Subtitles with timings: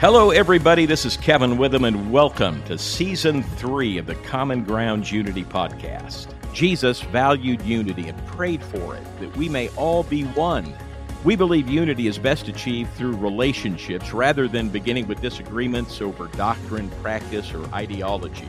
[0.00, 0.86] Hello, everybody.
[0.86, 6.28] This is Kevin Witham, and welcome to season three of the Common Ground Unity podcast.
[6.54, 10.72] Jesus valued unity and prayed for it, that we may all be one.
[11.22, 16.88] We believe unity is best achieved through relationships rather than beginning with disagreements over doctrine,
[17.02, 18.48] practice, or ideology.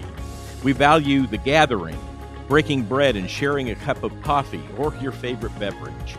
[0.63, 1.99] We value the gathering,
[2.47, 6.15] breaking bread, and sharing a cup of coffee or your favorite beverage.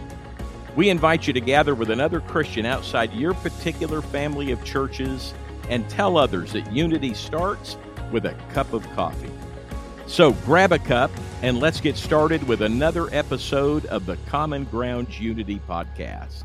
[0.74, 5.34] We invite you to gather with another Christian outside your particular family of churches
[5.68, 7.76] and tell others that unity starts
[8.10, 9.30] with a cup of coffee.
[10.06, 11.10] So grab a cup
[11.42, 16.44] and let's get started with another episode of the Common Ground Unity Podcast.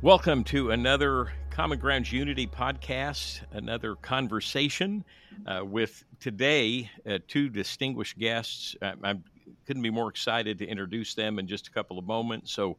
[0.00, 5.04] Welcome to another Common Ground Unity podcast, another conversation
[5.44, 8.76] uh, with today uh, two distinguished guests.
[8.80, 9.24] Uh, I'm
[9.66, 12.52] couldn't be more excited to introduce them in just a couple of moments.
[12.52, 12.76] So,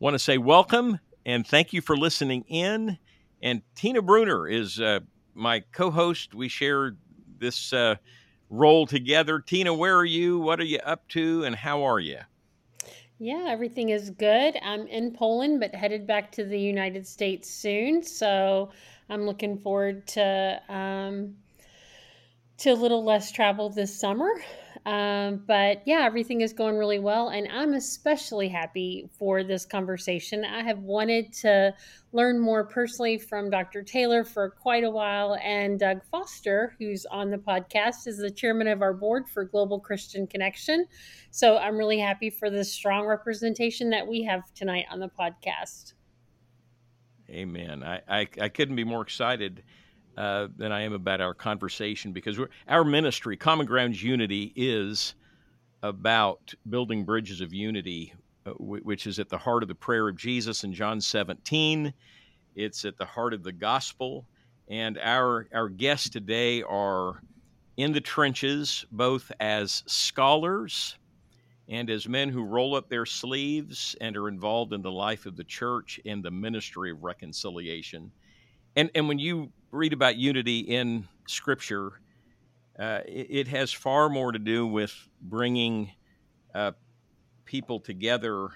[0.00, 2.98] want to say welcome and thank you for listening in.
[3.42, 5.00] And Tina Bruner is uh,
[5.34, 6.34] my co-host.
[6.34, 6.96] We share
[7.38, 7.96] this uh,
[8.50, 9.40] role together.
[9.40, 10.38] Tina, where are you?
[10.38, 11.44] What are you up to?
[11.44, 12.18] And how are you?
[13.18, 14.56] Yeah, everything is good.
[14.62, 18.02] I'm in Poland, but headed back to the United States soon.
[18.02, 18.70] So
[19.08, 21.34] I'm looking forward to um,
[22.58, 24.30] to a little less travel this summer.
[24.86, 27.28] Um, but yeah, everything is going really well.
[27.28, 30.44] And I'm especially happy for this conversation.
[30.44, 31.74] I have wanted to
[32.12, 33.82] learn more personally from Dr.
[33.82, 35.38] Taylor for quite a while.
[35.42, 39.80] And Doug Foster, who's on the podcast, is the chairman of our board for Global
[39.80, 40.84] Christian Connection.
[41.30, 45.94] So I'm really happy for the strong representation that we have tonight on the podcast.
[47.30, 47.82] Amen.
[47.82, 49.62] I, I, I couldn't be more excited
[50.16, 55.14] uh, than I am about our conversation because our ministry, Common Grounds Unity, is
[55.82, 58.14] about building bridges of unity,
[58.46, 61.92] uh, w- which is at the heart of the prayer of Jesus in John 17.
[62.54, 64.24] It's at the heart of the gospel.
[64.68, 67.20] And our, our guests today are
[67.76, 70.96] in the trenches, both as scholars
[71.68, 75.36] and as men who roll up their sleeves and are involved in the life of
[75.36, 78.10] the church and the ministry of reconciliation.
[78.76, 81.92] And, and when you read about unity in Scripture,
[82.78, 85.90] uh, it, it, has far more to do with bringing
[86.54, 86.72] uh,
[87.44, 88.48] people together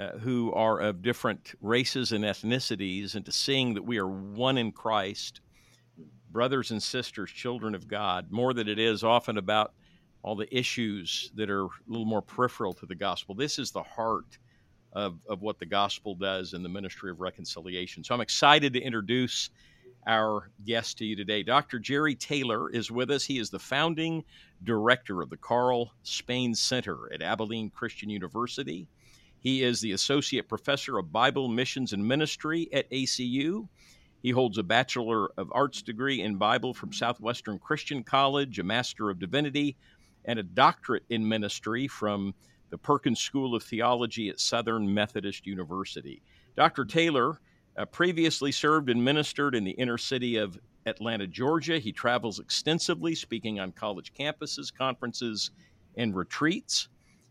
[0.00, 4.58] uh, who are of different races and ethnicities and to seeing that we are one
[4.58, 5.40] in Christ,
[6.30, 9.72] brothers and sisters, children of God, more than it is often about
[10.22, 13.34] all the issues that are a little more peripheral to the gospel.
[13.34, 14.38] This is the heart
[14.92, 18.02] of, of what the gospel does in the ministry of reconciliation.
[18.02, 19.50] So I'm excited to introduce
[20.06, 21.42] our guest to you today.
[21.42, 21.78] Dr.
[21.78, 23.24] Jerry Taylor is with us.
[23.24, 24.24] He is the founding
[24.62, 28.86] director of the Carl Spain Center at Abilene Christian University.
[29.38, 33.68] He is the associate professor of Bible missions and ministry at ACU.
[34.22, 39.10] He holds a Bachelor of Arts degree in Bible from Southwestern Christian College, a Master
[39.10, 39.76] of Divinity,
[40.24, 42.34] and a doctorate in ministry from
[42.70, 46.22] the Perkins School of Theology at Southern Methodist University.
[46.56, 46.84] Dr.
[46.86, 47.38] Taylor
[47.76, 51.78] uh, previously served and ministered in the inner city of Atlanta, Georgia.
[51.78, 55.50] He travels extensively, speaking on college campuses, conferences,
[55.96, 56.88] and retreats.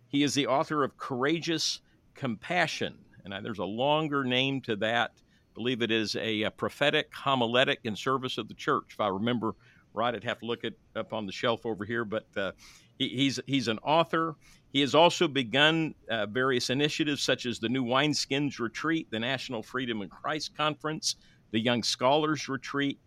[0.08, 1.82] He is the author of Courageous
[2.16, 2.96] Compassion,
[3.26, 5.12] and there's a longer name to that.
[5.16, 8.90] I believe it is a, a, prophetic homiletic in service of the church.
[8.92, 9.56] If I remember
[9.94, 12.52] right, I'd have to look it up on the shelf over here, but uh,
[12.98, 14.36] he, he's he's an author.
[14.74, 19.62] He has also begun uh, various initiatives such as the New Wineskins Retreat, the National
[19.62, 21.16] Freedom in Christ Conference,
[21.52, 23.00] the Young Scholars Retreat,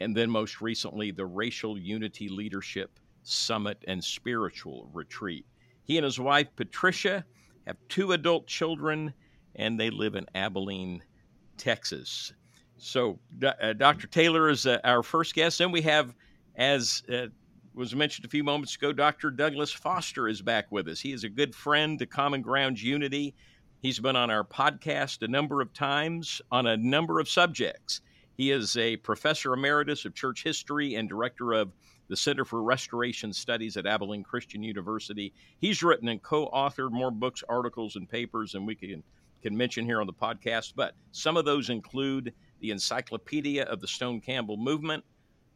[0.00, 5.46] and then most recently the Racial Unity Leadership Summit and Spiritual Retreat.
[5.84, 7.24] He and his wife, Patricia,
[7.68, 9.14] have two adult children,
[9.54, 11.04] and they live in Abilene,
[11.56, 12.32] Texas.
[12.78, 14.08] So, uh, Dr.
[14.08, 15.58] Taylor is uh, our first guest.
[15.58, 16.16] Then we have,
[16.56, 17.26] as uh,
[17.74, 19.30] was mentioned a few moments ago, Dr.
[19.30, 21.00] Douglas Foster is back with us.
[21.00, 23.34] He is a good friend to Common Ground Unity.
[23.80, 28.02] He's been on our podcast a number of times on a number of subjects.
[28.36, 31.72] He is a professor emeritus of church history and director of
[32.08, 35.32] the Center for Restoration Studies at Abilene Christian University.
[35.58, 39.02] He's written and co authored more books, articles, and papers than we can,
[39.42, 43.88] can mention here on the podcast, but some of those include the Encyclopedia of the
[43.88, 45.04] Stone Campbell Movement,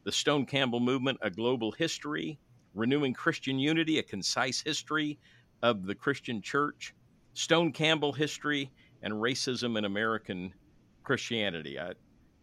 [0.06, 2.38] the Stone Campbell Movement, A Global History,
[2.74, 5.18] Renewing Christian Unity, A Concise History
[5.64, 6.94] of the Christian Church,
[7.34, 8.70] Stone Campbell History,
[9.02, 10.54] and Racism in American
[11.02, 11.76] Christianity.
[11.80, 11.90] I,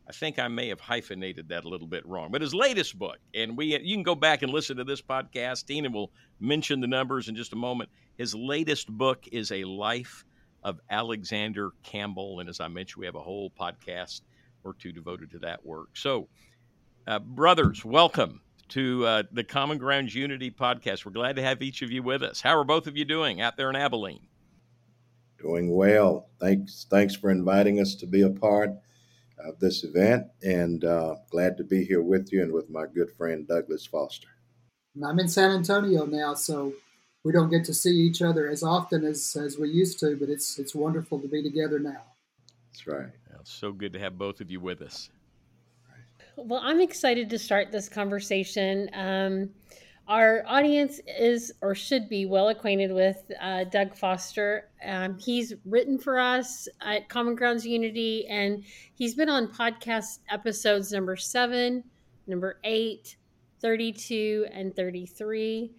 [0.10, 3.19] I think I may have hyphenated that a little bit wrong, but his latest book,
[3.33, 5.66] and we you can go back and listen to this podcast.
[5.66, 6.12] Tina will
[6.42, 7.89] mention the numbers in just a moment.
[8.18, 10.25] His latest book is a life
[10.63, 14.19] of Alexander Campbell, and as I mentioned, we have a whole podcast
[14.66, 15.95] or two devoted to that work.
[15.95, 16.27] So,
[17.08, 21.06] uh, brothers, welcome to uh, the Common Grounds Unity podcast.
[21.06, 22.42] We're glad to have each of you with us.
[22.42, 24.28] How are both of you doing out there in Abilene?
[25.42, 26.30] Doing well.
[26.40, 26.86] Thanks.
[26.90, 28.72] Thanks for inviting us to be a part
[29.46, 33.12] of this event, and uh, glad to be here with you and with my good
[33.18, 34.30] friend Douglas Foster.
[35.04, 36.74] I'm in San Antonio now, so
[37.24, 40.30] we don't get to see each other as often as, as we used to, but
[40.30, 42.04] it's it's wonderful to be together now.
[42.72, 43.10] That's right.
[43.30, 45.10] Well, so good to have both of you with us.
[46.35, 48.89] Well, I'm excited to start this conversation.
[48.94, 49.50] Um,
[50.07, 54.69] our audience is or should be well acquainted with uh, Doug Foster.
[54.83, 58.63] Um, he's written for us at Common Grounds Unity, and
[58.95, 61.83] he's been on podcast episodes number seven,
[62.25, 63.15] number eight,
[63.62, 65.71] 32, and 33.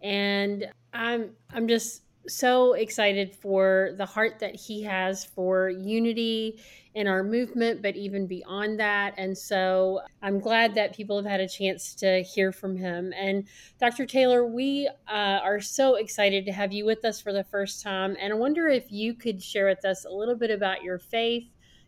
[0.00, 6.60] And I'm I'm just so excited for the heart that he has for unity
[6.98, 9.14] in our movement, but even beyond that.
[9.16, 13.12] And so I'm glad that people have had a chance to hear from him.
[13.16, 13.46] And
[13.78, 14.04] Dr.
[14.04, 18.16] Taylor, we uh, are so excited to have you with us for the first time.
[18.20, 21.46] And I wonder if you could share with us a little bit about your faith,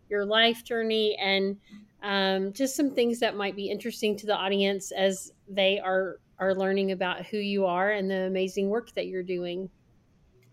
[0.08, 1.56] your life journey, and
[2.04, 6.54] um, just some things that might be interesting to the audience as they are are
[6.54, 9.68] learning about who you are and the amazing work that you're doing.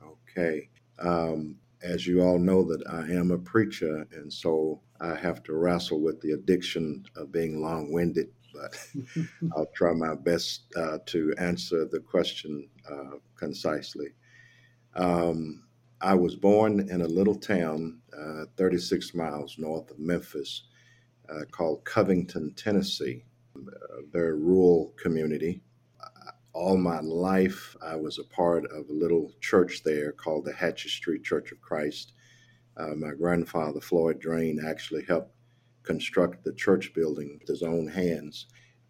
[0.03, 0.67] Okay.
[0.99, 1.55] Um,
[1.87, 6.01] as you all know, that I am a preacher, and so I have to wrestle
[6.01, 8.29] with the addiction of being long-winded.
[8.53, 8.77] But
[9.55, 14.09] I'll try my best uh, to answer the question uh, concisely.
[14.95, 15.63] Um,
[16.01, 20.63] I was born in a little town uh, 36 miles north of Memphis
[21.29, 23.23] uh, called Covington, Tennessee,
[23.55, 25.61] a very rural community
[26.57, 30.89] all my life, I was a part of a little church there called the Hatchet
[30.89, 32.13] Street Church of Christ.
[32.75, 35.31] Uh, my grandfather, Floyd Drain, actually helped
[35.83, 38.47] construct the church building with his own hands.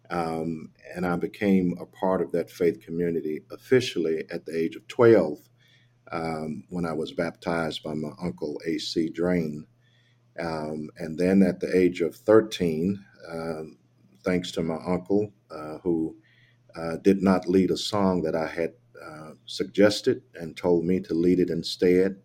[0.08, 4.88] Um, and I became a part of that faith community officially at the age of
[4.88, 5.38] 12
[6.10, 9.10] um, when I was baptized by my uncle, A.C.
[9.10, 9.66] Drain.
[10.40, 13.76] Um, and then at the age of 13, um,
[14.24, 16.16] thanks to my uncle, uh, who
[16.76, 18.72] uh, did not lead a song that I had
[19.04, 22.16] uh, suggested and told me to lead it instead.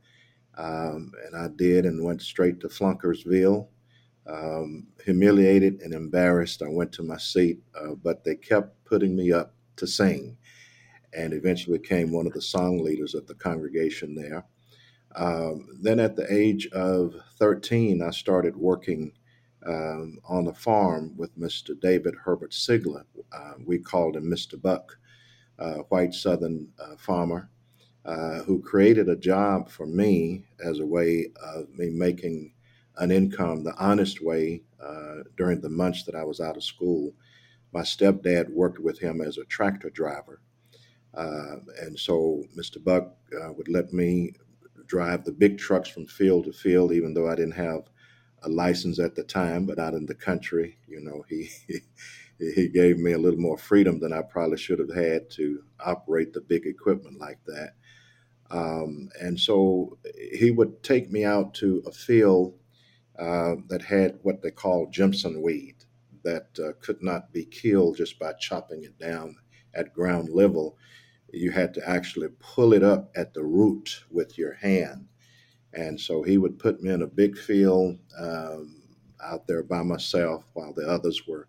[0.58, 3.68] Um, and I did and went straight to Flunkersville.
[4.26, 9.32] Um, humiliated and embarrassed, I went to my seat, uh, but they kept putting me
[9.34, 10.38] up to sing
[11.16, 14.46] and eventually became one of the song leaders of the congregation there.
[15.16, 19.12] Um, then at the age of 13, I started working
[19.66, 21.80] um, on the farm with Mr.
[21.80, 23.06] David Herbert Sigler.
[23.32, 24.62] Uh, we called him Mr.
[24.62, 24.98] Buck,
[25.60, 27.50] a white Southern uh, farmer
[28.06, 32.54] uh, who created a job for me as a way of me making
[32.98, 37.14] an income the honest way uh, during the months that I was out of school.
[37.72, 40.42] My stepdad worked with him as a tractor driver.
[41.14, 42.84] Uh, and so Mr.
[42.84, 44.34] Buck uh, would let me
[44.86, 47.90] drive the big trucks from field to field, even though I didn't have
[48.44, 51.50] a license at the time, but out in the country, you know, he
[52.56, 56.34] he gave me a little more freedom than I probably should have had to operate
[56.34, 57.76] the big equipment like that.
[58.52, 59.98] Um, and so
[60.34, 62.54] he would take me out to a field
[63.18, 65.76] uh, that had what they call Jimson weed
[66.24, 69.36] that uh, could not be killed just by chopping it down
[69.74, 70.78] at ground level.
[71.32, 75.08] You had to actually pull it up at the root with your hand.
[75.74, 78.82] And so he would put me in a big field um,
[79.24, 81.48] out there by myself while the others were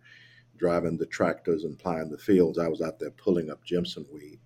[0.56, 2.58] driving the tractors and plying the fields.
[2.58, 4.40] I was out there pulling up Jimson weed.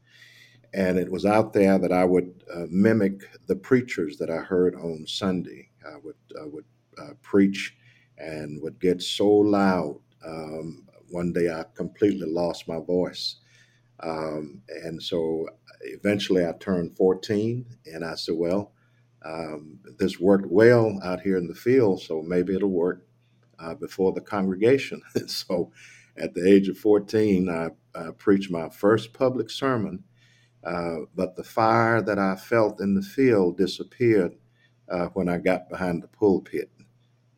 [0.74, 4.74] And it was out there that I would uh, mimic the preachers that I heard
[4.74, 5.70] on Sunday.
[5.86, 6.64] I would, I would
[7.00, 7.76] uh, preach
[8.18, 9.98] and would get so loud.
[10.26, 13.36] Um, one day I completely lost my voice.
[14.00, 15.48] Um, and so
[15.82, 18.72] eventually I turned 14 and I said, well,
[19.24, 23.04] um, this worked well out here in the field, so maybe it'll work
[23.58, 25.02] uh, before the congregation.
[25.26, 25.72] so
[26.16, 30.04] at the age of 14, I, I preached my first public sermon,
[30.64, 34.34] uh, but the fire that I felt in the field disappeared
[34.90, 36.70] uh, when I got behind the pulpit.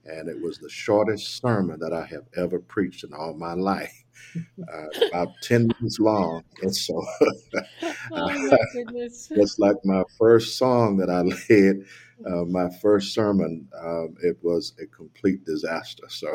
[0.04, 4.04] And it was the shortest sermon that I have ever preached in all my life.
[4.36, 6.44] Uh, about 10 minutes long.
[6.62, 6.94] And so
[8.12, 8.56] oh,
[8.92, 11.84] it's like my first song that I led,
[12.26, 16.04] uh, my first sermon, um, it was a complete disaster.
[16.08, 16.32] So,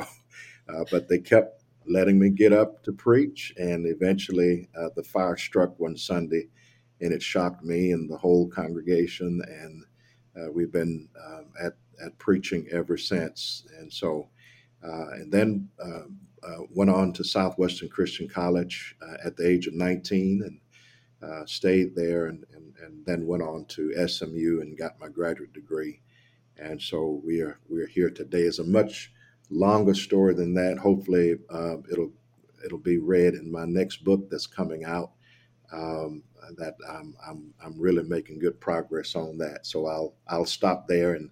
[0.70, 3.54] uh, but they kept letting me get up to preach.
[3.58, 6.50] And eventually uh, the fire struck one Sunday
[7.01, 9.42] and it shocked me and the whole congregation.
[9.48, 9.86] And
[10.36, 11.74] uh, we've been um, at,
[12.04, 13.65] at preaching ever since.
[13.80, 14.30] And so
[14.86, 19.68] uh, and then um, uh, went on to Southwestern Christian College uh, at the age
[19.68, 20.60] of 19 and
[21.28, 25.54] uh, stayed there and, and, and, then went on to SMU and got my graduate
[25.54, 26.02] degree.
[26.58, 28.42] And so we are we're here today.
[28.42, 29.12] It's a much
[29.50, 30.78] longer story than that.
[30.78, 32.12] Hopefully, uh, it'll
[32.64, 35.12] it'll be read in my next book that's coming out.
[35.72, 36.24] Um,
[36.58, 39.66] that I'm, I'm I'm really making good progress on that.
[39.66, 41.30] So I'll I'll stop there and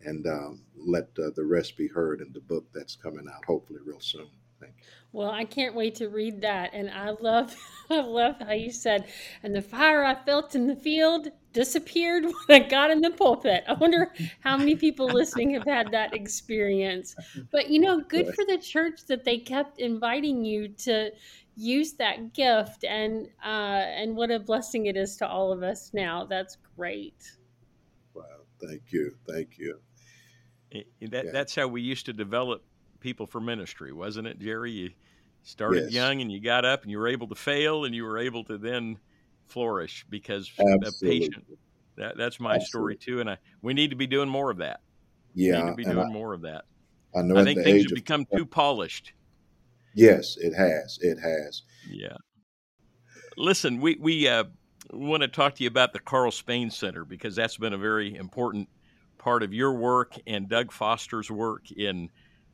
[0.00, 3.80] and um, let uh, the rest be heard in the book that's coming out hopefully
[3.84, 4.28] real soon.
[4.60, 4.84] Thank you.
[5.12, 7.54] Well, I can't wait to read that, and I love
[7.90, 9.06] I love how you said,
[9.42, 13.64] and the fire I felt in the field disappeared when I got in the pulpit.
[13.66, 17.14] I wonder how many people listening have had that experience.
[17.50, 21.10] But you know, good for the church that they kept inviting you to
[21.56, 25.92] use that gift and uh, and what a blessing it is to all of us
[25.94, 26.24] now.
[26.24, 27.32] That's great.
[28.14, 28.24] Wow,
[28.60, 29.80] thank you, thank you.
[30.72, 31.30] That, yeah.
[31.32, 32.62] That's how we used to develop
[33.00, 34.72] people for ministry, wasn't it, Jerry?
[34.72, 34.90] You
[35.42, 35.92] started yes.
[35.92, 38.44] young and you got up and you were able to fail and you were able
[38.44, 38.98] to then
[39.46, 40.88] flourish because Absolutely.
[40.88, 41.44] of patient.
[41.96, 42.96] That, that's my Absolutely.
[42.96, 44.80] story too, and I, we need to be doing more of that.
[45.34, 46.64] Yeah, we need to be doing I, more of that.
[47.14, 47.36] I know.
[47.36, 49.12] I think things have become too polished.
[49.94, 50.98] Yes, it has.
[51.00, 51.62] It has.
[51.88, 52.16] Yeah.
[53.38, 54.44] Listen, we we uh,
[54.92, 58.14] want to talk to you about the Carl Spain Center because that's been a very
[58.14, 58.68] important
[59.18, 62.10] part of your work and Doug Foster's work in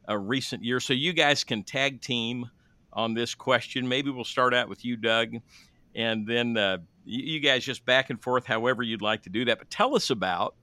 [0.07, 0.81] a recent year.
[0.81, 2.51] So you guys can tag team
[2.93, 3.89] on this question.
[3.89, 5.37] Maybe we'll start out with you, Doug,
[5.95, 9.59] and then uh, you guys just back and forth, however you'd like to do that.
[9.59, 10.55] But tell us about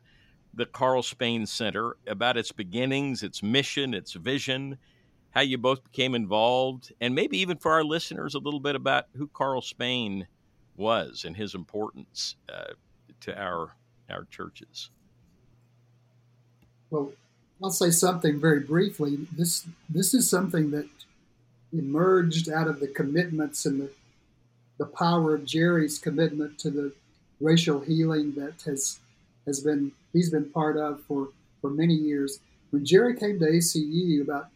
[0.53, 4.77] the Carl Spain Center, about its beginnings, its mission, its vision,
[5.31, 9.05] how you both became involved, and maybe even for our listeners, a little bit about
[9.15, 10.27] who Carl Spain
[10.75, 12.73] was and his importance uh,
[13.21, 13.75] to our
[14.09, 14.89] our churches.
[16.89, 17.11] Well,
[17.61, 19.27] I'll say something very briefly.
[19.31, 20.87] This this is something that
[21.73, 23.91] emerged out of the commitments and the
[24.77, 26.93] the power of Jerry's commitment to the
[27.41, 28.99] racial healing that has
[29.45, 31.29] has been he's been part of for
[31.61, 32.39] for many years.
[32.71, 34.47] When Jerry came to ACU about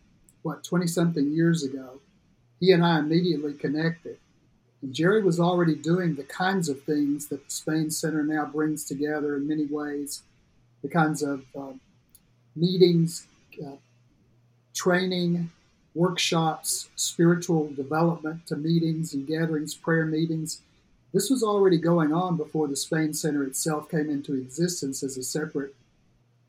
[0.43, 1.99] what 20 something years ago,
[2.59, 4.17] he and I immediately connected.
[4.81, 8.85] And Jerry was already doing the kinds of things that the Spain Center now brings
[8.85, 10.21] together in many ways,
[10.81, 11.73] the kinds of uh,
[12.55, 13.27] meetings,
[13.65, 13.75] uh,
[14.73, 15.51] training,
[15.95, 20.61] workshops, spiritual development to meetings and gatherings, prayer meetings.
[21.13, 25.23] This was already going on before the Spain Center itself came into existence as a
[25.23, 25.75] separate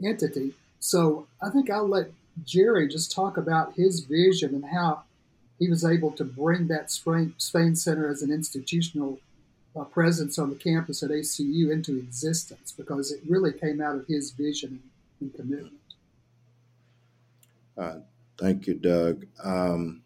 [0.02, 0.54] entity.
[0.80, 2.10] So I think I'll let
[2.44, 5.02] Jerry just talk about his vision and how
[5.58, 9.18] he was able to bring that Spain, Spain Center as an institutional
[9.78, 14.06] uh, presence on the campus at ACU into existence because it really came out of
[14.06, 14.80] his vision
[15.20, 15.74] and, and commitment.
[17.76, 17.96] Uh,
[18.38, 19.26] thank you, Doug.
[19.42, 20.02] Um,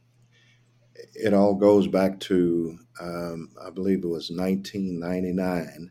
[1.14, 5.90] it all goes back to, um, I believe it was 1999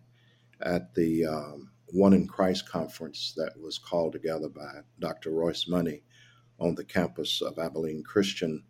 [0.62, 5.32] at the um, One in Christ conference that was called together by Dr.
[5.32, 6.04] Royce Money
[6.60, 8.64] on the campus of Abilene Christian.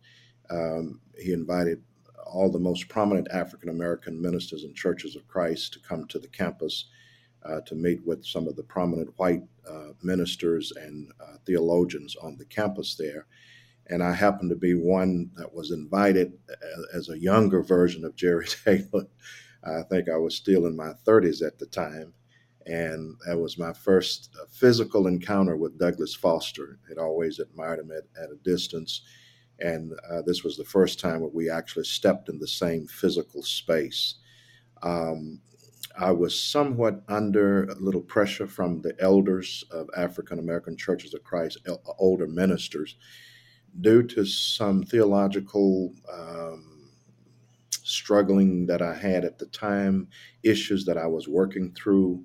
[0.50, 1.82] Um, he invited
[2.26, 6.28] all the most prominent African American ministers and churches of Christ to come to the
[6.28, 6.86] campus
[7.44, 12.36] uh, to meet with some of the prominent white uh, ministers and uh, theologians on
[12.36, 13.26] the campus there.
[13.88, 16.32] And I happened to be one that was invited
[16.94, 19.06] as a younger version of Jerry Taylor.
[19.64, 22.12] I think I was still in my 30s at the time.
[22.66, 26.78] And that was my first uh, physical encounter with Douglas Foster.
[26.90, 29.02] I'd always admired him at, at a distance.
[29.60, 33.42] And uh, this was the first time that we actually stepped in the same physical
[33.42, 34.16] space.
[34.82, 35.40] Um,
[35.98, 41.24] I was somewhat under a little pressure from the elders of African American Churches of
[41.24, 41.58] Christ,
[41.98, 42.96] older ministers,
[43.80, 46.90] due to some theological um,
[47.82, 50.08] struggling that I had at the time,
[50.44, 52.24] issues that I was working through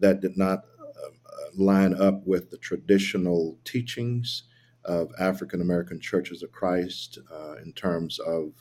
[0.00, 1.10] that did not uh,
[1.56, 4.44] line up with the traditional teachings
[4.84, 8.52] of African American Churches of Christ uh, in terms of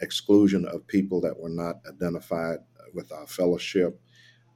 [0.00, 2.58] exclusion of people that were not identified
[2.94, 4.00] with our fellowship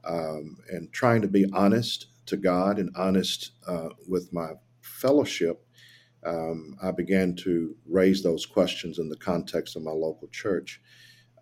[0.05, 5.65] um, and trying to be honest to God and honest uh, with my fellowship,
[6.25, 10.81] um, I began to raise those questions in the context of my local church.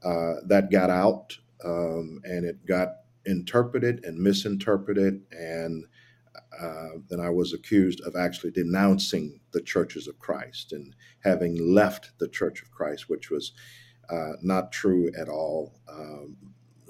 [0.04, 2.88] Uh, that got out um, and it got
[3.26, 5.85] interpreted and misinterpreted, and
[6.61, 12.12] uh, then I was accused of actually denouncing the churches of Christ and having left
[12.18, 13.52] the Church of Christ, which was
[14.09, 15.80] uh, not true at all.
[15.90, 16.37] Um,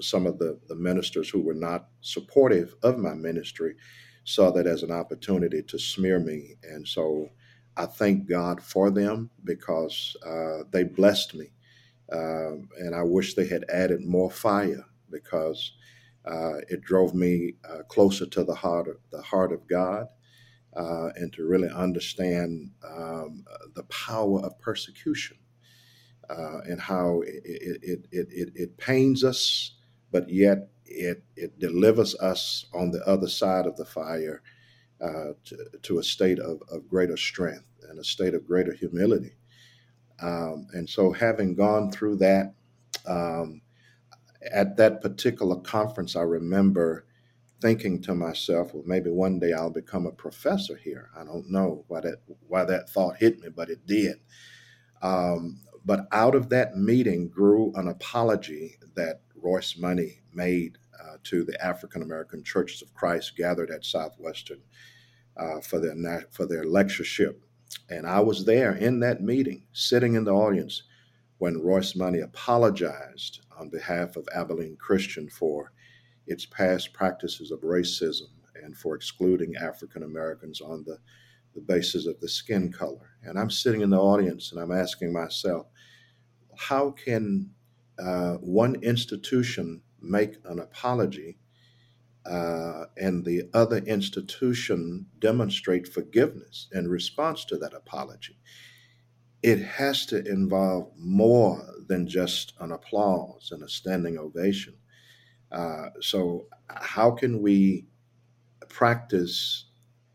[0.01, 3.75] some of the, the ministers who were not supportive of my ministry
[4.23, 6.55] saw that as an opportunity to smear me.
[6.63, 7.29] And so
[7.77, 11.51] I thank God for them because uh, they blessed me.
[12.11, 15.73] Um, and I wish they had added more fire because
[16.25, 20.07] uh, it drove me uh, closer to the heart of the heart of God
[20.75, 25.37] uh, and to really understand um, the power of persecution
[26.29, 29.75] uh, and how it, it, it, it, it pains us,
[30.11, 34.41] but yet it, it delivers us on the other side of the fire
[35.01, 39.33] uh, to, to, a state of, of greater strength and a state of greater humility.
[40.21, 42.53] Um, and so, having gone through that,
[43.07, 43.61] um,
[44.51, 47.05] at that particular conference, I remember
[47.61, 51.09] thinking to myself, well, maybe one day I'll become a professor here.
[51.17, 54.15] I don't know why that why that thought hit me, but it did.
[55.01, 61.43] Um, but out of that meeting grew an apology that Royce Money made uh, to
[61.43, 64.61] the African American Churches of Christ gathered at Southwestern
[65.37, 67.43] uh, for their for their lectureship,
[67.89, 70.83] and I was there in that meeting, sitting in the audience,
[71.39, 75.71] when Royce Money apologized on behalf of Abilene Christian for
[76.27, 78.29] its past practices of racism
[78.63, 80.97] and for excluding African Americans on the,
[81.55, 83.11] the basis of the skin color.
[83.23, 85.67] And I'm sitting in the audience and I'm asking myself,
[86.57, 87.49] how can
[88.01, 91.37] uh, one institution make an apology
[92.25, 98.37] uh, and the other institution demonstrate forgiveness in response to that apology.
[99.41, 104.75] It has to involve more than just an applause and a standing ovation.
[105.51, 107.87] Uh, so, how can we
[108.69, 109.65] practice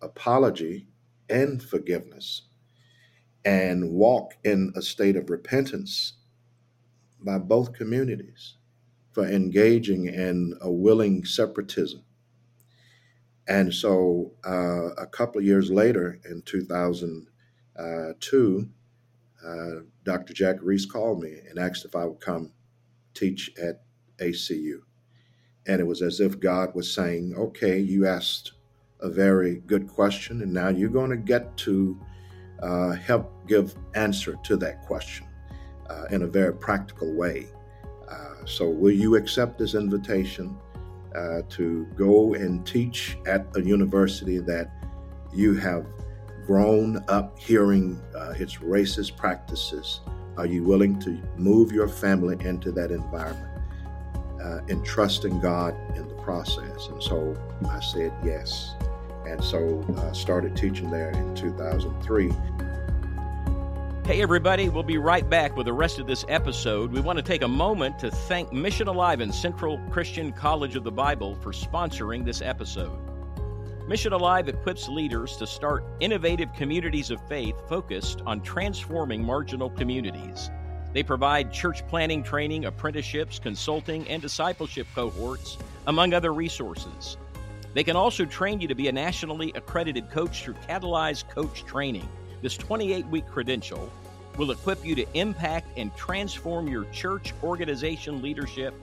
[0.02, 0.86] apology
[1.28, 2.42] and forgiveness
[3.44, 6.14] and walk in a state of repentance
[7.24, 8.56] by both communities?
[9.14, 12.02] for engaging in a willing separatism.
[13.46, 18.68] And so uh, a couple of years later, in 2002,
[19.46, 19.70] uh,
[20.02, 20.34] Dr.
[20.34, 22.50] Jack Reese called me and asked if I would come
[23.14, 23.82] teach at
[24.18, 24.80] ACU.
[25.66, 28.54] And it was as if God was saying, okay, you asked
[29.00, 31.96] a very good question, and now you're going to get to
[32.62, 35.26] uh, help give answer to that question
[35.90, 37.46] uh, in a very practical way.
[38.08, 40.56] Uh, so, will you accept this invitation
[41.14, 44.70] uh, to go and teach at a university that
[45.32, 45.86] you have
[46.46, 50.00] grown up hearing uh, its racist practices?
[50.36, 53.62] Are you willing to move your family into that environment
[54.42, 56.88] uh, and trusting God in the process?
[56.88, 57.36] And so
[57.68, 58.74] I said yes.
[59.26, 62.30] And so I started teaching there in 2003.
[64.06, 66.92] Hey, everybody, we'll be right back with the rest of this episode.
[66.92, 70.84] We want to take a moment to thank Mission Alive and Central Christian College of
[70.84, 72.98] the Bible for sponsoring this episode.
[73.88, 80.50] Mission Alive equips leaders to start innovative communities of faith focused on transforming marginal communities.
[80.92, 87.16] They provide church planning training, apprenticeships, consulting, and discipleship cohorts, among other resources.
[87.72, 92.06] They can also train you to be a nationally accredited coach through Catalyze Coach Training.
[92.44, 93.90] This 28 week credential
[94.36, 98.74] will equip you to impact and transform your church, organization, leadership,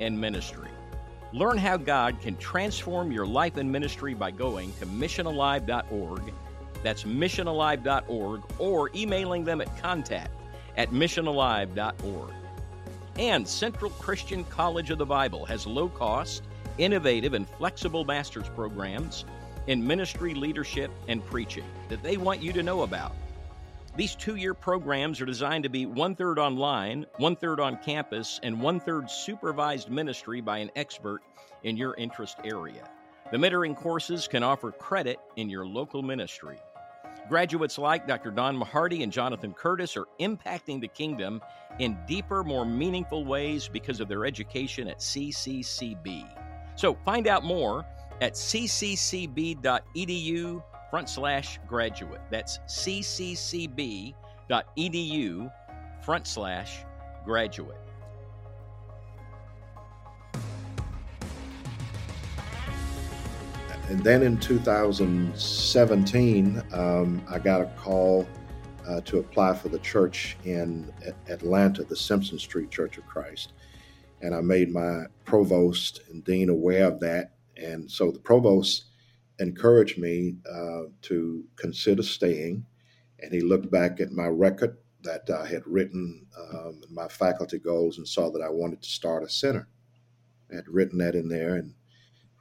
[0.00, 0.70] and ministry.
[1.34, 6.32] Learn how God can transform your life and ministry by going to missionalive.org.
[6.82, 10.32] That's missionalive.org or emailing them at contact
[10.78, 12.32] at missionalive.org.
[13.18, 16.44] And Central Christian College of the Bible has low cost,
[16.78, 19.26] innovative, and flexible master's programs
[19.66, 23.12] in ministry, leadership, and preaching that they want you to know about.
[23.96, 28.40] These two year programs are designed to be one third online, one third on campus,
[28.42, 31.20] and one third supervised ministry by an expert
[31.64, 32.88] in your interest area.
[33.30, 36.58] The mentoring courses can offer credit in your local ministry.
[37.28, 38.30] Graduates like Dr.
[38.30, 41.40] Don Mahardy and Jonathan Curtis are impacting the kingdom
[41.78, 46.26] in deeper, more meaningful ways because of their education at CCCB.
[46.76, 47.84] So find out more
[48.20, 49.62] at cccb.edu
[50.90, 52.20] front slash graduate.
[52.30, 54.12] That's cccb.edu
[56.02, 56.84] front slash
[57.24, 57.78] graduate.
[63.88, 68.28] And then in 2017, um, I got a call
[68.86, 70.92] uh, to apply for the church in
[71.28, 73.52] Atlanta, the Simpson Street Church of Christ.
[74.22, 78.86] And I made my provost and dean aware of that and so the provost
[79.40, 82.64] encouraged me uh, to consider staying.
[83.20, 87.98] And he looked back at my record that I had written, um, my faculty goals,
[87.98, 89.68] and saw that I wanted to start a center.
[90.52, 91.74] I had written that in there and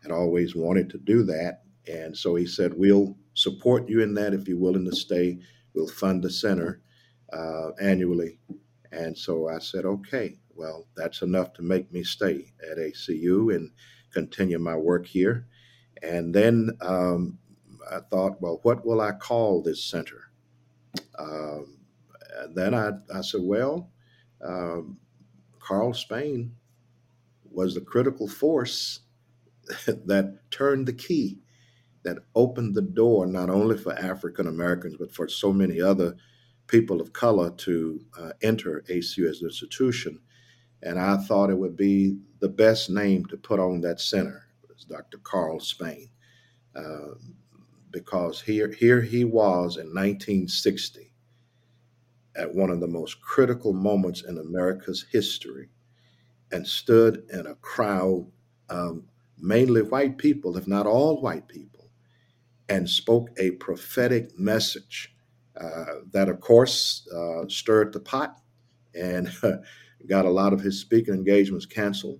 [0.03, 1.63] had always wanted to do that.
[1.87, 5.39] And so he said, We'll support you in that if you're willing to stay
[5.73, 6.81] We'll fund the center
[7.31, 8.39] uh, annually.
[8.91, 13.71] And so I said, okay, well, that's enough to make me stay at ACU and
[14.11, 15.47] continue my work here.
[16.03, 17.37] And then um,
[17.91, 20.31] I thought, well, what will I call this center?
[21.17, 21.77] Um,
[22.53, 23.91] then I, I said, well,
[24.43, 24.97] um,
[25.59, 26.53] Carl Spain
[27.51, 29.01] was the critical force
[29.85, 31.39] that turned the key,
[32.03, 36.15] that opened the door not only for African Americans, but for so many other
[36.67, 40.19] people of color to uh, enter ACU as an institution.
[40.81, 44.48] And I thought it would be the best name to put on that center
[44.89, 45.19] Dr.
[45.19, 46.09] Carl Spain,
[46.75, 47.13] uh,
[47.91, 51.11] because here, here he was in 1960
[52.35, 55.69] at one of the most critical moments in America's history
[56.51, 58.25] and stood in a crowd,
[58.69, 59.03] um,
[59.37, 61.89] mainly white people, if not all white people,
[62.69, 65.13] and spoke a prophetic message
[65.59, 68.39] uh, that, of course, uh, stirred the pot
[68.95, 69.29] and
[70.07, 72.19] got a lot of his speaking engagements canceled.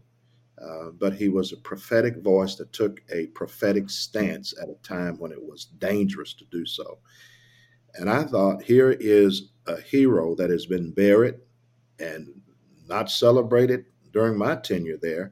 [0.62, 5.18] Uh, but he was a prophetic voice that took a prophetic stance at a time
[5.18, 7.00] when it was dangerous to do so.
[7.96, 11.36] And I thought, here is a hero that has been buried
[12.00, 12.42] and
[12.88, 15.32] not celebrated during my tenure there.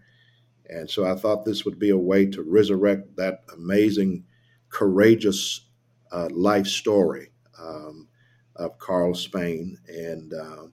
[0.70, 4.26] And so I thought this would be a way to resurrect that amazing,
[4.70, 5.68] courageous
[6.12, 8.08] uh, life story um,
[8.56, 9.78] of Carl Spain.
[9.88, 10.68] And, uh,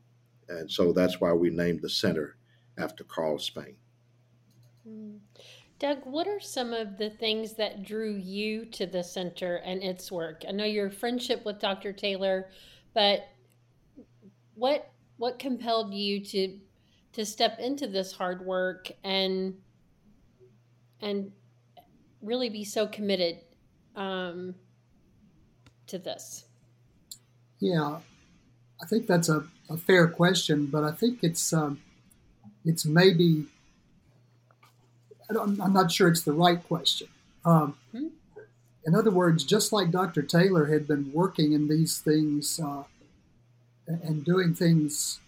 [0.49, 2.37] and so that's why we named the center
[2.79, 3.77] after Carl Spain.
[5.79, 10.11] Doug, what are some of the things that drew you to the center and its
[10.11, 10.45] work?
[10.49, 11.93] I know your friendship with Dr.
[11.93, 12.49] Taylor,
[12.95, 13.29] but
[14.55, 16.59] what what compelled you to
[17.13, 19.55] to step into this hard work and
[21.01, 21.33] and
[22.23, 23.39] really be so committed
[23.97, 24.55] um,
[25.87, 26.47] to this?
[27.61, 27.99] Yeah,
[28.83, 31.81] I think that's a, a fair question, but I think it's um,
[32.65, 33.47] it's maybe
[35.31, 37.09] I'm not sure it's the right question.
[37.45, 38.09] Um, hmm?
[38.87, 40.23] In other words, just like Dr.
[40.23, 42.85] Taylor had been working in these things uh,
[43.87, 45.21] and doing things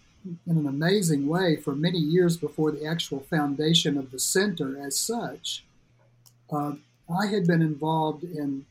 [0.45, 4.97] in an amazing way for many years before the actual foundation of the center as
[4.97, 5.63] such.
[6.51, 6.73] Uh,
[7.09, 8.65] I had been involved in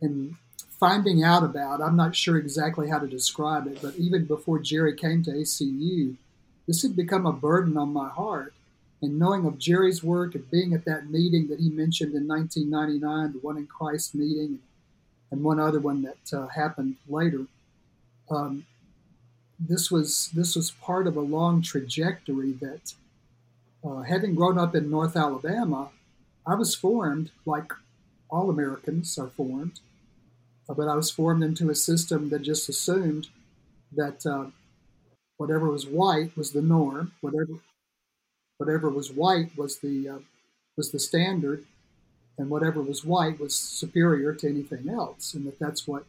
[0.00, 0.36] in
[0.78, 1.80] finding out about.
[1.80, 6.16] I'm not sure exactly how to describe it, but even before Jerry came to ACU,
[6.66, 8.52] this had become a burden on my heart.
[9.06, 13.34] And knowing of Jerry's work and being at that meeting that he mentioned in 1999,
[13.34, 14.58] the One in Christ meeting,
[15.30, 17.46] and one other one that uh, happened later,
[18.28, 18.66] um,
[19.60, 22.94] this was this was part of a long trajectory that,
[23.84, 25.90] uh, having grown up in North Alabama,
[26.44, 27.72] I was formed like
[28.28, 29.78] all Americans are formed,
[30.68, 33.28] uh, but I was formed into a system that just assumed
[33.92, 34.46] that uh,
[35.36, 37.60] whatever was white was the norm, whatever
[38.58, 40.18] whatever was white was the uh,
[40.76, 41.64] was the standard,
[42.38, 46.04] and whatever was white was superior to anything else, and that that's what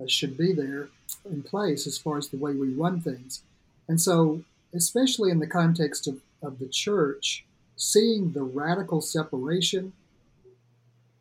[0.00, 0.88] uh, should be there
[1.24, 3.42] in place as far as the way we run things.
[3.88, 4.42] And so,
[4.74, 7.44] especially in the context of, of the church,
[7.76, 9.92] seeing the radical separation,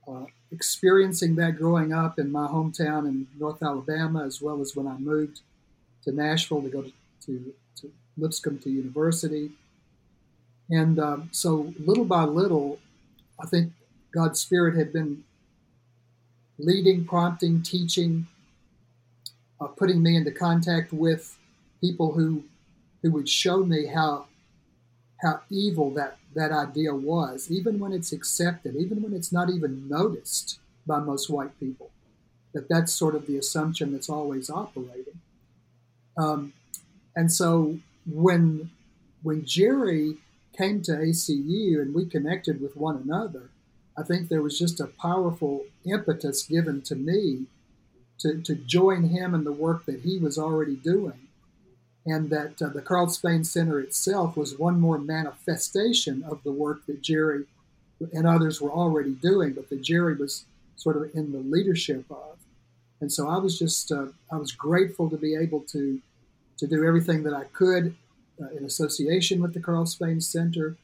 [0.07, 4.87] uh, experiencing that growing up in my hometown in North Alabama, as well as when
[4.87, 5.41] I moved
[6.03, 6.91] to Nashville to go to,
[7.25, 9.51] to, to Lipscomb to university.
[10.69, 12.79] And um, so, little by little,
[13.41, 13.71] I think
[14.13, 15.23] God's Spirit had been
[16.57, 18.27] leading, prompting, teaching,
[19.61, 21.37] uh, putting me into contact with
[21.81, 22.43] people who
[23.01, 24.25] who would show me how
[25.21, 29.87] how evil that that idea was, even when it's accepted, even when it's not even
[29.87, 31.89] noticed by most white people.
[32.53, 35.19] That that's sort of the assumption that's always operating.
[36.17, 36.53] Um,
[37.15, 38.71] and so when
[39.23, 40.17] when Jerry
[40.57, 43.49] came to ACU and we connected with one another,
[43.97, 47.45] I think there was just a powerful impetus given to me
[48.19, 51.27] to, to join him in the work that he was already doing.
[52.05, 56.85] And that uh, the Carl Spain Center itself was one more manifestation of the work
[56.85, 57.45] that Jerry
[58.13, 62.37] and others were already doing, but that Jerry was sort of in the leadership of.
[63.01, 65.99] And so I was just, uh, I was grateful to be able to,
[66.57, 67.95] to do everything that I could
[68.41, 70.75] uh, in association with the Carl Spain Center.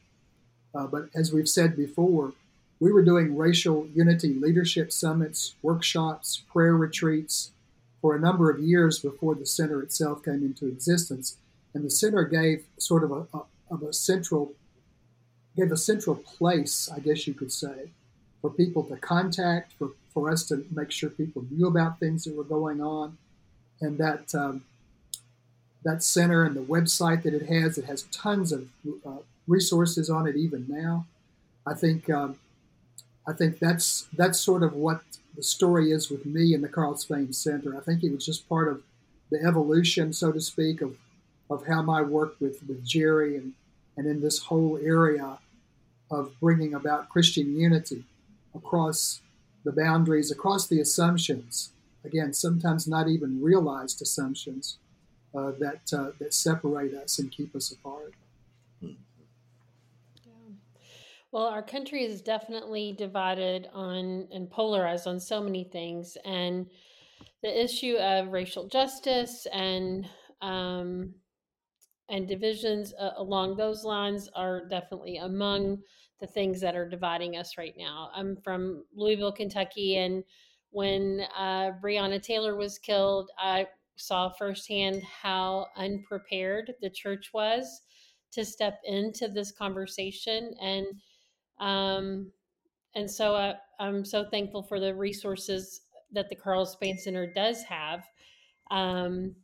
[0.74, 2.32] Uh, but as we've said before,
[2.80, 7.52] we were doing racial unity leadership summits, workshops, prayer retreats
[8.00, 11.36] for a number of years before the center itself came into existence.
[11.72, 14.52] And the center gave sort of a, a of a central
[15.56, 17.90] gave a central place, I guess you could say,
[18.40, 22.34] for people to contact, for, for us to make sure people knew about things that
[22.34, 23.16] were going on.
[23.80, 24.64] And that um,
[25.84, 28.68] that center and the website that it has, it has tons of
[29.06, 31.06] uh, resources on it even now.
[31.66, 32.38] I think um,
[33.26, 35.02] I think that's that's sort of what
[35.36, 37.76] the story is with me and the Carl Spain Center.
[37.76, 38.82] I think it was just part of
[39.30, 40.96] the evolution, so to speak, of
[41.50, 43.52] of how my work with, with Jerry and,
[43.96, 45.38] and in this whole area
[46.10, 48.04] of bringing about Christian unity
[48.54, 49.20] across
[49.64, 51.70] the boundaries, across the assumptions,
[52.04, 54.78] again, sometimes not even realized assumptions
[55.34, 58.14] uh, that, uh, that separate us and keep us apart.
[61.34, 66.70] Well, our country is definitely divided on and polarized on so many things, and
[67.42, 70.08] the issue of racial justice and
[70.42, 71.12] um,
[72.08, 75.78] and divisions uh, along those lines are definitely among
[76.20, 78.10] the things that are dividing us right now.
[78.14, 80.22] I'm from Louisville, Kentucky, and
[80.70, 83.66] when uh, Breonna Taylor was killed, I
[83.96, 87.82] saw firsthand how unprepared the church was
[88.32, 90.86] to step into this conversation, and
[91.60, 92.32] um,
[92.94, 97.32] and so I, uh, I'm so thankful for the resources that the Carl Spain Center
[97.32, 98.04] does have
[98.70, 99.34] um,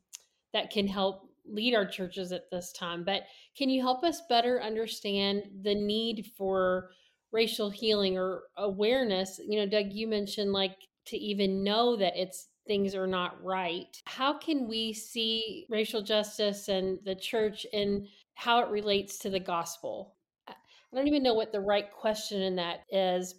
[0.52, 3.04] that can help lead our churches at this time.
[3.04, 3.22] But
[3.56, 6.90] can you help us better understand the need for
[7.32, 9.40] racial healing or awareness?
[9.46, 14.00] You know, Doug, you mentioned like to even know that it's things are not right.
[14.04, 19.40] How can we see racial justice and the church and how it relates to the
[19.40, 20.14] gospel?
[20.48, 20.54] I
[20.96, 23.36] don't even know what the right question in that is.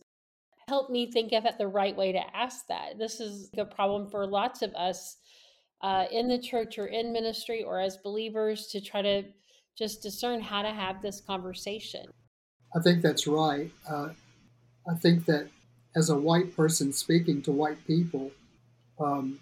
[0.67, 2.97] Help me think of it the right way to ask that.
[2.97, 5.17] This is a problem for lots of us
[5.81, 9.23] uh, in the church or in ministry or as believers to try to
[9.77, 12.05] just discern how to have this conversation.
[12.75, 13.71] I think that's right.
[13.89, 14.10] Uh,
[14.89, 15.49] I think that
[15.95, 18.31] as a white person speaking to white people,
[19.01, 19.39] um,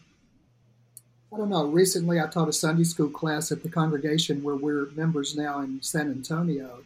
[1.34, 1.66] I don't know.
[1.66, 5.82] Recently, I taught a Sunday school class at the congregation where we're members now in
[5.82, 6.84] San Antonio.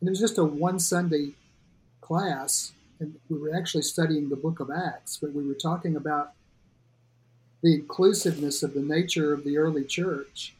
[0.00, 1.32] And it was just a one Sunday
[2.00, 2.72] class.
[3.00, 6.32] And we were actually studying the book of Acts, but we were talking about
[7.62, 10.54] the inclusiveness of the nature of the early church.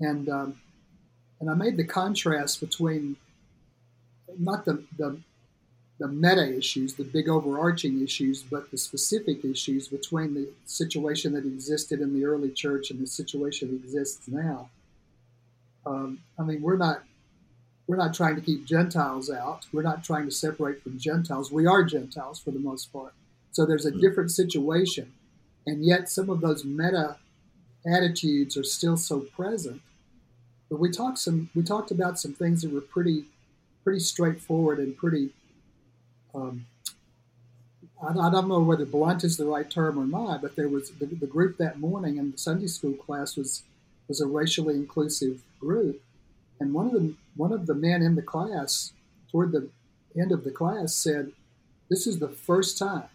[0.00, 0.60] And, um,
[1.40, 3.16] and I made the contrast between
[4.38, 5.18] not the, the,
[5.98, 11.44] the meta issues, the big overarching issues, but the specific issues between the situation that
[11.44, 14.70] existed in the early church and the situation that exists now.
[15.84, 17.02] Um, I mean, we're not
[17.86, 19.66] we're not trying to keep Gentiles out.
[19.72, 21.50] We're not trying to separate from Gentiles.
[21.50, 23.14] We are Gentiles for the most part.
[23.50, 24.00] So there's a hmm.
[24.00, 25.14] different situation
[25.68, 27.16] and yet some of those meta
[27.86, 29.82] attitudes are still so present.
[30.70, 33.26] But we talked some we talked about some things that were pretty
[33.84, 35.30] pretty straightforward and pretty
[36.34, 36.66] um,
[38.02, 40.90] I, I, don't know whether blunt is the right term or not, but there was
[40.90, 43.62] the, the group that morning in the Sunday school class was
[44.06, 46.00] was a racially inclusive group,
[46.60, 48.92] and one of the one of the men in the class
[49.30, 49.68] toward the
[50.18, 51.32] end of the class said,
[51.88, 53.08] "This is the first time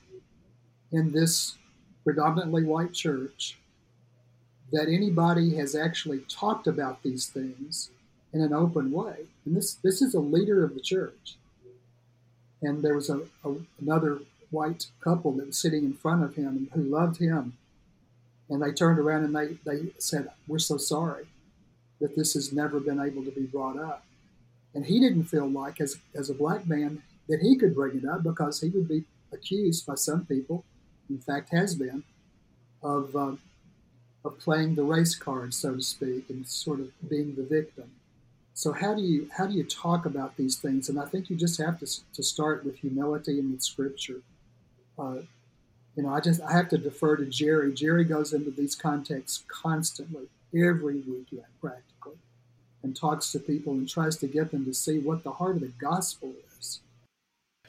[0.91, 1.57] in this
[2.03, 3.57] predominantly white church
[4.71, 7.91] that anybody has actually talked about these things
[8.33, 9.27] in an open way.
[9.45, 11.37] And this, this is a leader of the church.
[12.63, 16.69] And there was a, a, another white couple that was sitting in front of him
[16.73, 17.57] who loved him.
[18.49, 21.25] And they turned around and they, they said, We're so sorry
[21.99, 24.03] that this has never been able to be brought up.
[24.73, 28.05] And he didn't feel like, as, as a black man, that he could bring it
[28.05, 30.65] up because he would be accused by some people
[31.09, 32.03] in fact has been,
[32.81, 33.35] of, uh,
[34.25, 37.91] of playing the race card, so to speak, and sort of being the victim.
[38.53, 40.89] So how do you how do you talk about these things?
[40.89, 44.21] And I think you just have to to start with humility and with Scripture.
[44.97, 45.21] Uh,
[45.95, 47.73] you know, I just I have to defer to Jerry.
[47.73, 52.17] Jerry goes into these contexts constantly, every weekend practically,
[52.83, 55.61] and talks to people and tries to get them to see what the heart of
[55.61, 56.81] the gospel is.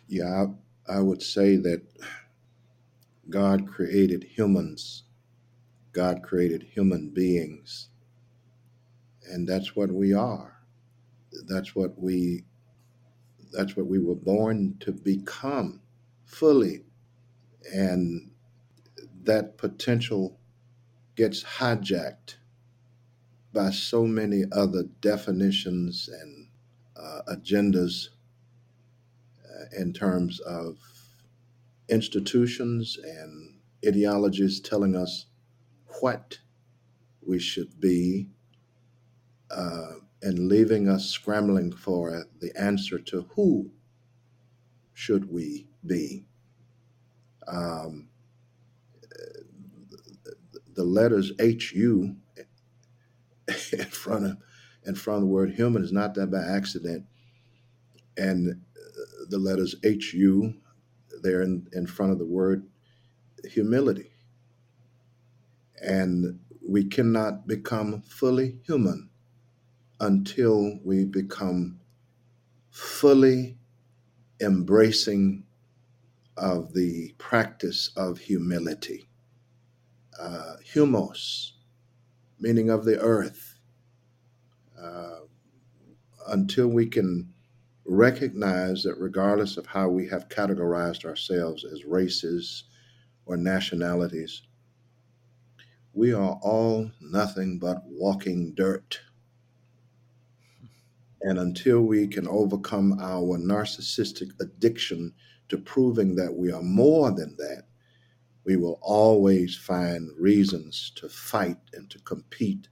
[0.06, 0.46] Yeah,
[0.88, 1.82] I, I would say that
[3.30, 5.04] God created humans.
[5.92, 7.88] God created human beings.
[9.30, 10.53] And that's what we are.
[11.46, 12.44] That's what we
[13.52, 15.82] that's what we were born to become
[16.24, 16.84] fully.
[17.74, 18.32] And
[19.24, 20.38] that potential
[21.16, 22.36] gets hijacked
[23.52, 26.48] by so many other definitions and
[26.96, 28.08] uh, agendas
[29.44, 30.78] uh, in terms of
[31.88, 35.26] institutions and ideologies telling us
[36.00, 36.38] what
[37.26, 38.28] we should be
[39.50, 43.70] uh, and leaving us scrambling for the answer to who
[44.94, 46.24] should we be.
[47.46, 48.08] Um,
[50.74, 52.16] the letters HU
[53.72, 54.36] in front of
[54.86, 57.04] in front of the word human is not that by accident.
[58.16, 58.62] And
[59.28, 60.54] the letters HU
[61.22, 62.66] there in, in front of the word
[63.44, 64.10] humility.
[65.82, 69.10] And we cannot become fully human
[70.04, 71.80] until we become
[72.70, 73.56] fully
[74.38, 75.42] embracing
[76.36, 79.08] of the practice of humility.
[80.20, 81.54] Uh, humus,
[82.38, 83.58] meaning of the earth.
[84.78, 85.20] Uh,
[86.28, 87.32] until we can
[87.86, 92.64] recognize that regardless of how we have categorized ourselves as races
[93.24, 94.42] or nationalities,
[95.94, 99.00] we are all nothing but walking dirt.
[101.24, 105.14] And until we can overcome our narcissistic addiction
[105.48, 107.62] to proving that we are more than that,
[108.44, 112.68] we will always find reasons to fight and to compete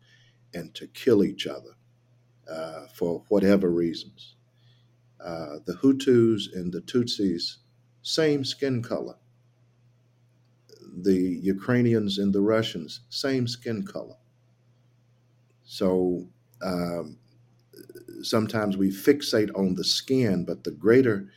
[0.53, 1.71] and to kill each other
[2.47, 4.37] uh, for whatever reasons.
[5.19, 7.57] Uh, the Hutus and the Tutsis,
[8.03, 9.17] same skin color.
[11.01, 14.17] The Ukrainians and the Russians, same skin color.
[15.65, 16.29] So
[16.63, 17.17] um,
[18.23, 21.29] sometimes we fixate on the skin, but the greater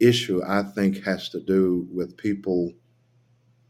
[0.00, 2.72] issue, I think, has to do with people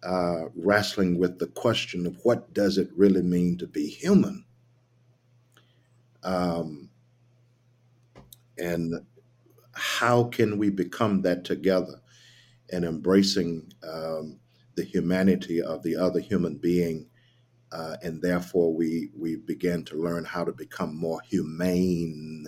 [0.03, 4.45] uh, wrestling with the question of what does it really mean to be human.
[6.23, 6.91] Um,
[8.59, 8.95] and
[9.73, 12.01] how can we become that together
[12.71, 14.39] and embracing um,
[14.77, 17.07] the humanity of the other human being
[17.75, 22.47] uh, and therefore we we begin to learn how to become more humane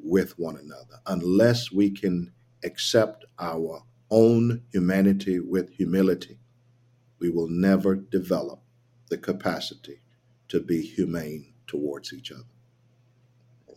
[0.00, 1.00] with one another.
[1.06, 2.32] Unless we can
[2.64, 6.38] accept our own humanity with humility
[7.20, 8.60] we will never develop
[9.10, 10.00] the capacity
[10.48, 12.42] to be humane towards each other.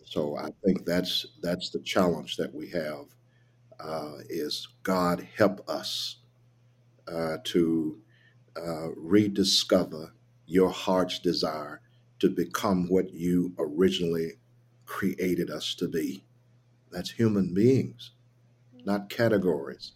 [0.04, 3.06] So I think that's that's the challenge that we have
[3.80, 6.18] uh, is God help us
[7.08, 7.98] uh, to
[8.56, 10.14] uh, rediscover
[10.52, 11.80] your heart's desire
[12.18, 14.32] to become what you originally
[14.84, 16.26] created us to be.
[16.90, 18.12] That's human beings,
[18.84, 19.92] not categories,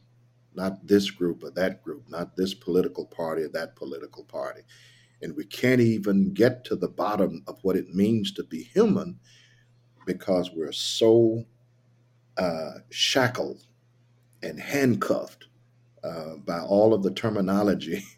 [0.55, 4.63] not this group or that group, not this political party or that political party.
[5.21, 9.21] And we can't even get to the bottom of what it means to be human
[10.07, 11.45] because we're so
[12.39, 13.67] uh, shackled
[14.43, 15.49] and handcuffed
[16.05, 18.03] uh, by all of the terminology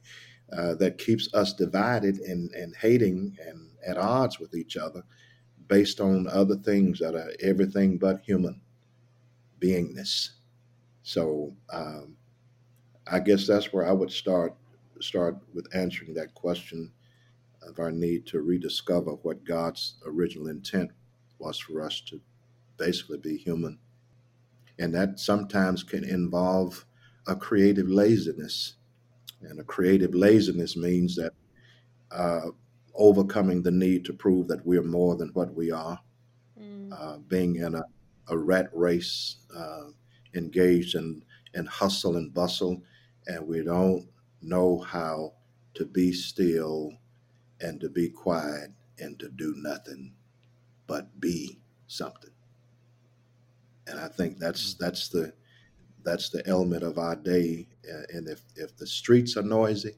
[0.52, 5.02] uh, that keeps us divided and, and hating and at odds with each other
[5.68, 8.60] based on other things that are everything but human
[9.60, 10.30] beingness.
[11.02, 12.16] So um,
[13.06, 14.54] I guess that's where I would start
[15.00, 16.90] start with answering that question
[17.62, 20.90] of our need to rediscover what God's original intent
[21.38, 22.20] was for us to
[22.76, 23.78] basically be human.
[24.78, 26.84] And that sometimes can involve
[27.26, 28.74] a creative laziness.
[29.42, 31.32] And a creative laziness means that
[32.10, 32.50] uh,
[32.94, 35.98] overcoming the need to prove that we're more than what we are,
[36.60, 36.92] mm.
[36.92, 37.84] uh, being in a,
[38.28, 39.84] a rat race, uh,
[40.34, 41.22] engaged in,
[41.54, 42.82] in hustle and bustle,
[43.26, 44.08] and we don't
[44.42, 45.32] know how
[45.74, 46.92] to be still
[47.60, 50.12] and to be quiet and to do nothing
[50.86, 52.30] but be something.
[53.86, 55.32] And I think that's that's the
[56.08, 57.66] that's the element of our day.
[58.12, 59.96] And if if the streets are noisy,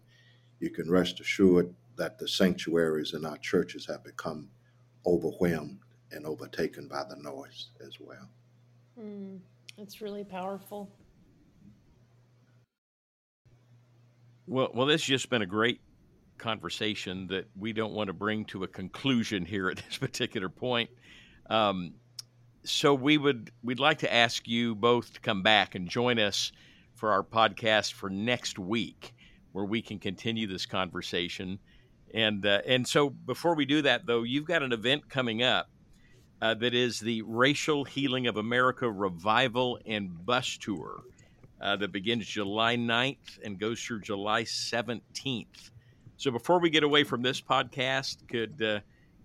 [0.59, 4.51] you can rest assured that the sanctuaries in our churches have become
[5.07, 5.79] overwhelmed
[6.11, 8.29] and overtaken by the noise as well.
[9.01, 9.39] Mm,
[9.79, 10.91] that's really powerful.
[14.47, 15.81] Well, well, this has just been a great
[16.39, 20.91] conversation that we don't want to bring to a conclusion here at this particular point.
[21.49, 21.95] Um,
[22.65, 26.53] so we would we'd like to ask you both to come back and join us
[26.95, 29.15] for our podcast for next week,
[29.53, 31.59] where we can continue this conversation.
[32.13, 35.71] And uh, and so before we do that, though, you've got an event coming up
[36.43, 41.03] uh, that is the Racial Healing of America Revival and Bus Tour
[41.61, 45.71] uh, that begins July 9th and goes through July 17th.
[46.17, 48.81] So before we get away from this podcast, could uh,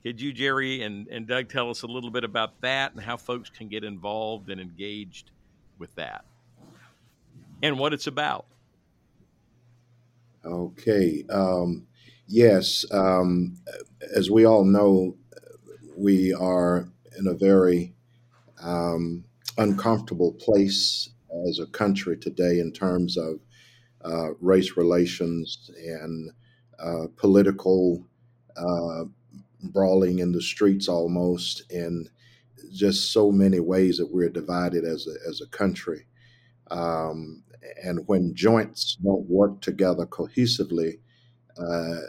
[0.06, 3.18] could you, Jerry and, and Doug, tell us a little bit about that and how
[3.18, 5.32] folks can get involved and engaged
[5.80, 6.26] with that,
[7.64, 8.46] and what it's about?
[10.46, 11.26] Okay.
[11.32, 11.88] Um,
[12.28, 12.86] yes.
[12.92, 13.58] Um,
[14.16, 15.16] as we all know,
[15.98, 16.88] we are
[17.18, 17.96] in a very
[18.62, 19.26] um,
[19.58, 21.10] uncomfortable place
[21.48, 23.40] as a country today in terms of
[24.04, 26.30] uh, race relations and
[26.78, 28.06] uh, political
[28.56, 29.06] uh,
[29.64, 32.10] brawling in the streets almost, and
[32.74, 36.06] just so many ways that we're divided as a, as a country.
[36.72, 37.44] Um,
[37.84, 41.00] and when joints don't work together cohesively,
[41.58, 42.02] uh,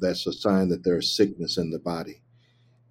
[0.00, 2.22] that's a sign that there's sickness in the body.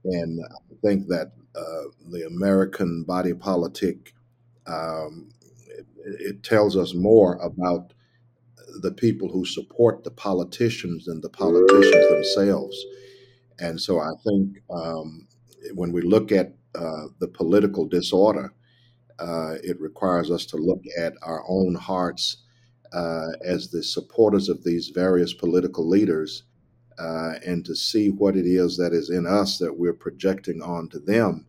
[0.05, 4.13] And I think that uh, the American body politic
[4.65, 5.29] um,
[5.67, 7.93] it, it tells us more about
[8.81, 12.77] the people who support the politicians than the politicians themselves.
[13.59, 15.27] And so I think um,
[15.73, 18.53] when we look at uh, the political disorder,
[19.19, 22.37] uh, it requires us to look at our own hearts
[22.93, 26.43] uh, as the supporters of these various political leaders
[26.97, 30.99] uh, and to see what it is that is in us that we're projecting onto
[30.99, 31.45] them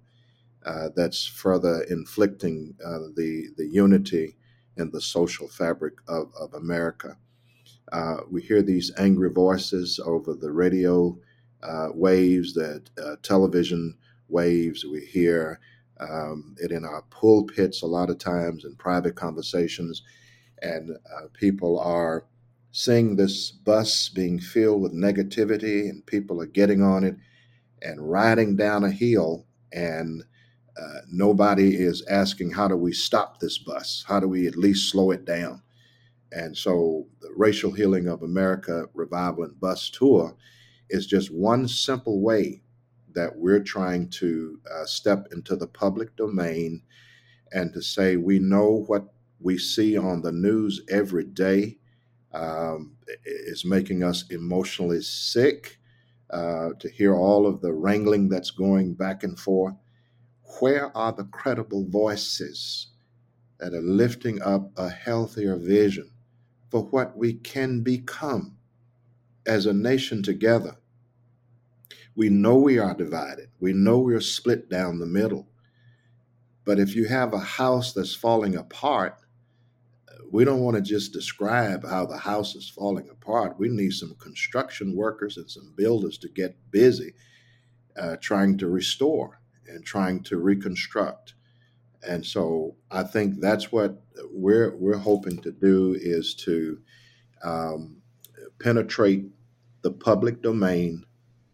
[0.67, 4.37] uh, that's further inflicting uh, the, the unity
[4.77, 7.17] and the social fabric of, of America.
[8.31, 11.19] We hear these angry voices over the radio
[11.63, 13.97] uh, waves, that uh, television
[14.29, 14.85] waves.
[14.85, 15.61] We hear
[16.01, 20.03] um, it in our pulpits a lot of times in private conversations,
[20.63, 22.25] and uh, people are
[22.73, 27.17] seeing this bus being filled with negativity, and people are getting on it
[27.83, 30.23] and riding down a hill, and
[30.81, 34.05] uh, nobody is asking, How do we stop this bus?
[34.07, 35.63] How do we at least slow it down?
[36.33, 40.37] And so the Racial Healing of America Revival and Bus Tour
[40.91, 42.63] is just one simple way
[43.15, 46.83] that we're trying to uh, step into the public domain
[47.53, 51.77] and to say we know what we see on the news every day
[52.33, 55.79] um, is making us emotionally sick
[56.31, 59.75] uh, to hear all of the wrangling that's going back and forth.
[60.61, 62.89] Where are the credible voices
[63.59, 66.11] that are lifting up a healthier vision
[66.71, 68.57] for what we can become
[69.47, 70.77] as a nation together.
[72.15, 73.49] We know we are divided.
[73.61, 75.49] We know we're split down the middle.
[76.65, 79.17] But if you have a house that's falling apart,
[80.31, 83.59] we don't want to just describe how the house is falling apart.
[83.59, 87.15] We need some construction workers and some builders to get busy
[87.97, 91.35] uh, trying to restore and trying to reconstruct.
[92.07, 96.81] And so I think that's what we're we're hoping to do is to
[97.43, 98.00] um,
[98.61, 99.25] penetrate
[99.83, 101.05] the public domain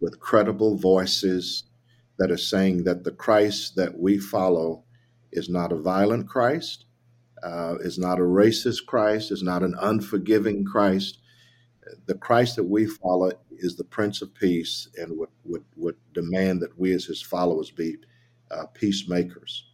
[0.01, 1.65] with credible voices
[2.19, 4.85] that are saying that the Christ that we follow
[5.33, 6.87] is not a violent Christ,
[7.43, 11.19] uh, is not a racist Christ, is not an unforgiving Christ.
[12.07, 16.61] The Christ that we follow is the Prince of Peace and would, would, would demand
[16.63, 17.97] that we as his followers be
[18.51, 19.67] uh, peacemakers.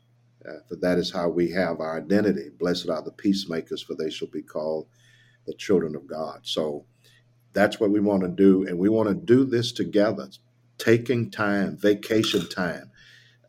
[0.47, 2.49] Uh, for that is how we have our identity.
[2.59, 4.89] Blessed are the peacemakers, for they shall be called
[5.47, 6.41] the children of God.
[6.43, 6.85] So
[7.53, 8.66] that's what we want to do.
[8.66, 10.28] And we want to do this together,
[10.78, 12.90] taking time, vacation time,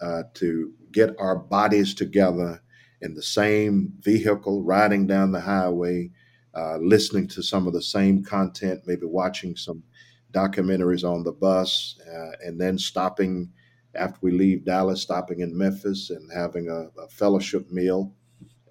[0.01, 2.61] uh, to get our bodies together
[3.01, 6.09] in the same vehicle, riding down the highway,
[6.55, 9.83] uh, listening to some of the same content, maybe watching some
[10.31, 13.49] documentaries on the bus, uh, and then stopping
[13.95, 18.13] after we leave Dallas, stopping in Memphis and having a, a fellowship meal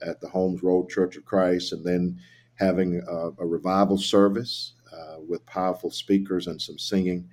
[0.00, 2.18] at the Holmes Road Church of Christ, and then
[2.56, 7.28] having a, a revival service uh, with powerful speakers and some singing.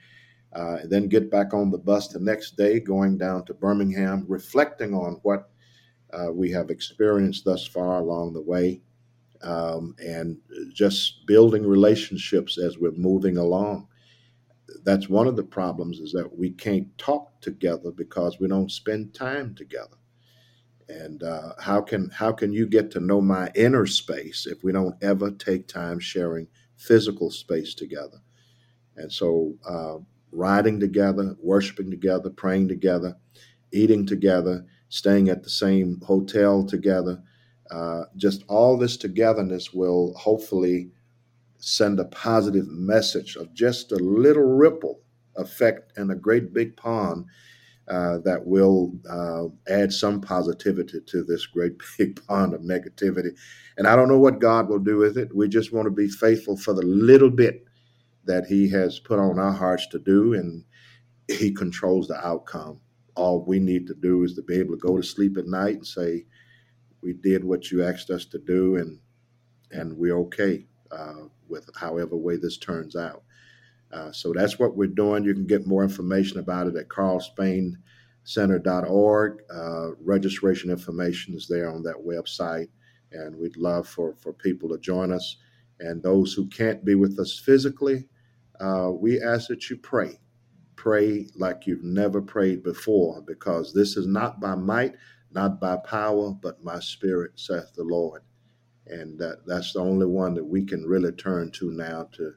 [0.56, 4.26] Uh, and then get back on the bus the next day, going down to Birmingham,
[4.28, 5.50] reflecting on what
[6.12, 8.82] uh, we have experienced thus far along the way,
[9.44, 10.38] um, and
[10.74, 13.88] just building relationships as we're moving along
[14.84, 19.14] that's one of the problems is that we can't talk together because we don't spend
[19.14, 19.98] time together.
[20.88, 24.72] And uh, how can how can you get to know my inner space if we
[24.72, 26.48] don't ever take time sharing
[26.80, 28.18] physical space together?
[28.96, 29.98] And so, uh,
[30.32, 33.16] riding together, worshiping together, praying together,
[33.72, 37.22] eating together, staying at the same hotel together,
[37.72, 40.90] uh, just all this togetherness will hopefully
[41.60, 45.02] send a positive message of just a little ripple
[45.36, 47.26] effect in a great big pond
[47.90, 53.32] uh, that will uh, add some positivity to this great big pond of negativity.
[53.78, 55.36] And I don't know what God will do with it.
[55.36, 57.66] We just want to be faithful for the little bit
[58.26, 60.64] that He has put on our hearts to do, and
[61.28, 62.80] He controls the outcome.
[63.16, 65.76] All we need to do is to be able to go to sleep at night
[65.78, 66.26] and say,
[67.02, 69.00] "We did what you asked us to do, and
[69.72, 73.24] and we're okay." Uh, with however way this turns out.
[73.92, 75.24] Uh, so that's what we're doing.
[75.24, 79.38] You can get more information about it at carlspaincenter.org.
[79.54, 82.68] Uh, registration information is there on that website.
[83.12, 85.38] And we'd love for, for people to join us.
[85.80, 88.08] And those who can't be with us physically,
[88.60, 90.20] uh, we ask that you pray.
[90.76, 94.94] Pray like you've never prayed before, because this is not by might,
[95.32, 98.22] not by power, but my spirit, saith the Lord.
[98.88, 102.34] And that, that's the only one that we can really turn to now to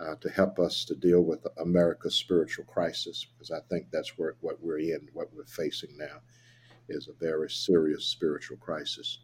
[0.00, 4.36] uh, to help us to deal with America's spiritual crisis, because I think that's where
[4.40, 6.22] what we're in, what we're facing now,
[6.88, 9.18] is a very serious spiritual crisis.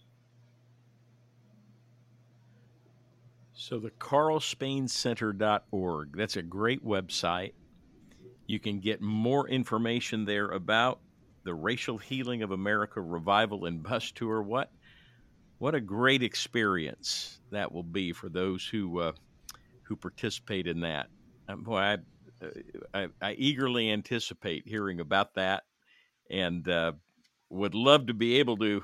[3.54, 7.54] So the carlspaincenter.org, that's a great website.
[8.46, 11.00] You can get more information there about
[11.42, 14.42] the Racial Healing of America Revival and Bus Tour.
[14.42, 14.70] What
[15.58, 19.12] what a great experience that will be for those who uh,
[19.86, 21.06] who participate in that.
[21.48, 21.94] Um, boy, I,
[22.42, 22.48] uh,
[22.92, 25.64] I, I, eagerly anticipate hearing about that,
[26.30, 26.92] and uh,
[27.50, 28.82] would love to be able to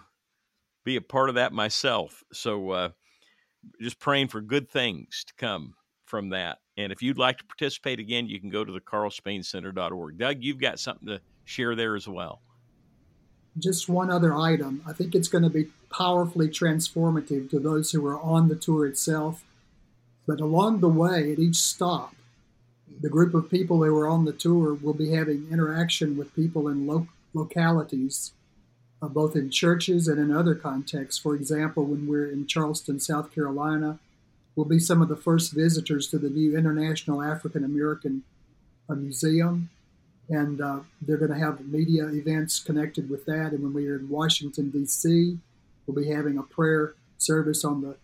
[0.85, 2.23] be a part of that myself.
[2.33, 2.89] So, uh,
[3.81, 5.75] just praying for good things to come
[6.07, 6.59] from that.
[6.77, 10.19] And if you'd like to participate again, you can go to the carlspaincenter.org.
[10.19, 12.43] Doug, you've got something to share there as well.
[13.59, 14.83] Just one other item.
[14.87, 18.87] I think it's going to be powerfully transformative to those who are on the tour
[18.87, 19.45] itself
[20.27, 22.15] but along the way, at each stop,
[23.01, 26.69] the group of people that are on the tour will be having interaction with people
[26.69, 28.33] in lo- localities,
[29.01, 31.21] uh, both in churches and in other contexts.
[31.21, 33.99] For example, when we're in Charleston, South Carolina,
[34.55, 38.23] we'll be some of the first visitors to the new International African American
[38.89, 39.71] uh, Museum.
[40.29, 43.53] And uh, they're going to have media events connected with that.
[43.53, 45.39] And when we are in Washington, D.C.,
[45.87, 47.97] we'll be having a prayer service on the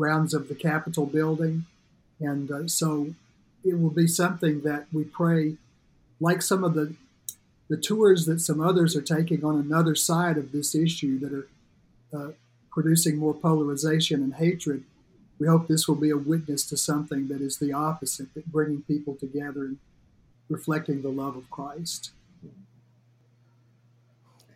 [0.00, 1.66] grounds of the Capitol building.
[2.20, 3.14] And uh, so
[3.62, 5.56] it will be something that we pray,
[6.18, 6.94] like some of the,
[7.68, 11.48] the tours that some others are taking on another side of this issue that are
[12.18, 12.32] uh,
[12.70, 14.84] producing more polarization and hatred.
[15.38, 18.82] We hope this will be a witness to something that is the opposite, that bringing
[18.82, 19.78] people together and
[20.48, 22.10] reflecting the love of Christ.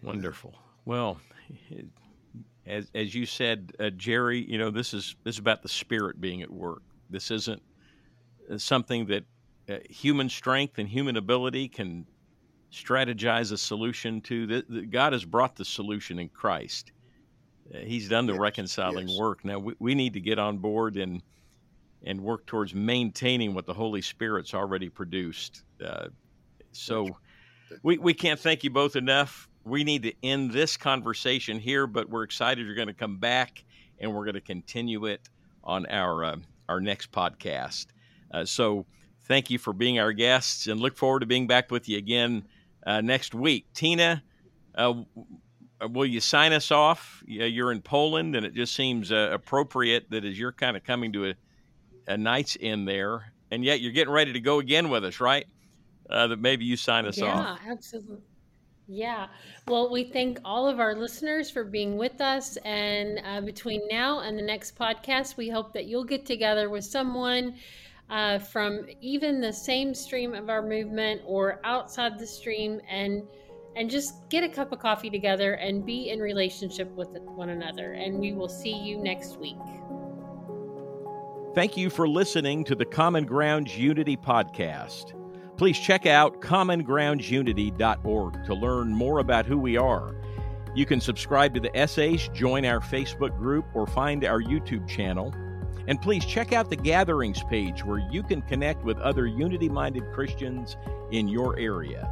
[0.02, 0.54] Wonderful.
[0.84, 1.20] Well,
[2.66, 6.20] as as you said, uh, Jerry, you know this is this is about the spirit
[6.20, 6.82] being at work.
[7.10, 7.62] This isn't
[8.50, 9.24] uh, something that
[9.68, 12.06] uh, human strength and human ability can
[12.72, 14.46] strategize a solution to.
[14.46, 16.92] The, the, God has brought the solution in Christ.
[17.72, 19.18] Uh, he's done the yes, reconciling yes.
[19.18, 19.44] work.
[19.44, 21.22] Now we, we need to get on board and
[22.06, 25.62] and work towards maintaining what the Holy Spirit's already produced.
[25.84, 26.08] Uh,
[26.72, 27.08] so
[27.82, 32.08] we, we can't thank you both enough we need to end this conversation here, but
[32.08, 33.64] we're excited you're going to come back
[33.98, 35.28] and we're going to continue it
[35.62, 36.36] on our uh,
[36.68, 37.86] our next podcast.
[38.30, 38.86] Uh, so
[39.24, 42.44] thank you for being our guests and look forward to being back with you again
[42.86, 43.66] uh, next week.
[43.74, 44.22] Tina,
[44.74, 44.94] uh,
[45.90, 47.22] will you sign us off?
[47.26, 51.12] You're in Poland, and it just seems uh, appropriate that as you're kind of coming
[51.12, 51.34] to a,
[52.08, 55.46] a night's end there, and yet you're getting ready to go again with us, right?
[56.10, 57.60] Uh, that maybe you sign us yeah, off.
[57.64, 58.18] Yeah, absolutely.
[58.86, 59.28] Yeah.
[59.66, 62.56] Well, we thank all of our listeners for being with us.
[62.58, 66.84] And uh, between now and the next podcast, we hope that you'll get together with
[66.84, 67.54] someone
[68.10, 73.22] uh, from even the same stream of our movement or outside the stream and
[73.76, 77.94] and just get a cup of coffee together and be in relationship with one another.
[77.94, 79.58] And we will see you next week.
[81.56, 85.14] Thank you for listening to the Common Grounds Unity podcast.
[85.56, 90.16] Please check out commongroundsunity.org to learn more about who we are.
[90.74, 95.32] You can subscribe to the essays, join our Facebook group, or find our YouTube channel.
[95.86, 100.10] And please check out the gatherings page where you can connect with other unity minded
[100.12, 100.76] Christians
[101.12, 102.10] in your area.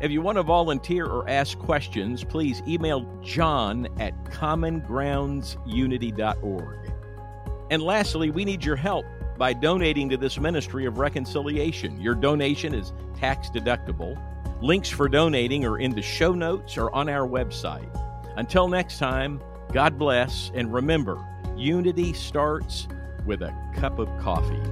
[0.00, 6.92] If you want to volunteer or ask questions, please email john at commongroundsunity.org.
[7.70, 9.06] And lastly, we need your help
[9.42, 12.00] by donating to this ministry of reconciliation.
[12.00, 14.16] Your donation is tax deductible.
[14.62, 17.88] Links for donating are in the show notes or on our website.
[18.36, 21.18] Until next time, God bless, and remember,
[21.56, 22.86] unity starts
[23.26, 24.62] with a cup of coffee.